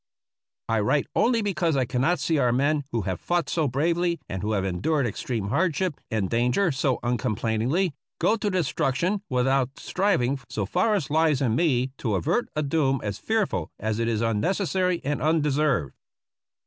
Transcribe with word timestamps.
I 0.67 0.79
write 0.79 1.05
only 1.15 1.43
because 1.43 1.77
I 1.77 1.85
cannot 1.85 2.17
see 2.19 2.39
our 2.39 2.51
men, 2.51 2.85
who 2.91 3.01
have 3.03 3.19
fought 3.21 3.47
so 3.49 3.67
bravely 3.67 4.19
and 4.27 4.41
who 4.41 4.53
have 4.53 4.65
endured 4.65 5.05
extreme 5.05 5.49
hardship 5.49 6.01
and 6.09 6.27
danger 6.27 6.71
so 6.71 6.97
uncomplainingly, 7.03 7.93
go 8.17 8.35
to 8.35 8.49
destruction 8.49 9.21
without 9.29 9.77
striving 9.77 10.39
so 10.49 10.65
far 10.65 10.95
as 10.95 11.11
lies 11.11 11.39
in 11.39 11.55
me 11.55 11.91
to 11.99 12.15
avert 12.15 12.49
a 12.55 12.63
doom 12.63 12.99
as 13.03 13.19
fearful 13.19 13.69
as 13.79 13.99
it 13.99 14.07
is 14.07 14.21
unnecessary 14.21 15.01
and 15.03 15.21
undeserved. 15.21 15.93